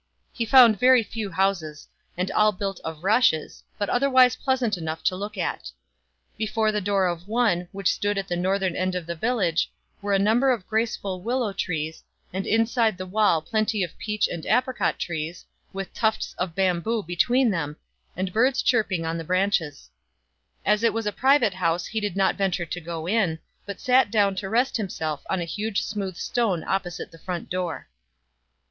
[0.33, 5.15] He found very few houses, and all built of rushe.>, but otherwise pleasant enough to
[5.15, 5.69] look at.
[6.39, 10.13] Before the door of one, which stood at the northern end of the village, were
[10.13, 12.03] a number of graceful willow trees,
[12.33, 17.51] and inside the wall plenty of peach and apricot trees, with tufts of bamboo between
[17.51, 17.77] them,
[18.17, 20.65] and birds chirping on 110 STRANGE STORIES the branches.
[20.79, 23.37] As it was a private house he did not venture to go in,
[23.67, 27.87] but sat down to rest himself on a huge smooth stone opposite the front door.